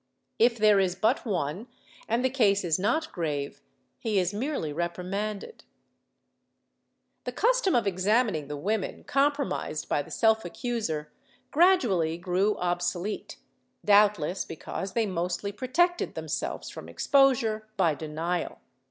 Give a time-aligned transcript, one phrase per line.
[0.39, 1.67] If there is but one
[2.07, 3.61] and the case is not grave,
[3.99, 5.63] he is merely reprimanded/
[7.25, 11.11] The custom of examining the women compromised by the self accuser
[11.51, 13.37] gradually grew obsolete,
[13.85, 18.57] doubtless because they mostly protected themselves from exposure by denial.